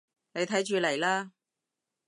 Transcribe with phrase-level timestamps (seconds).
[0.33, 1.31] 你睇住嚟啦